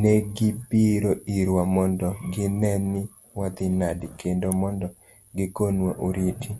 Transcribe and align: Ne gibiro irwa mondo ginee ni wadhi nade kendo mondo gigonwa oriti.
Ne 0.00 0.12
gibiro 0.34 1.12
irwa 1.38 1.62
mondo 1.74 2.08
ginee 2.32 2.78
ni 2.90 3.02
wadhi 3.38 3.66
nade 3.78 4.06
kendo 4.20 4.46
mondo 4.60 4.86
gigonwa 5.36 5.92
oriti. 6.06 6.50